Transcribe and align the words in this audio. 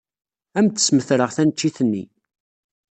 Ad 0.57 0.61
am-d-smetreɣ 0.63 1.29
taneččit-nni. 1.35 2.03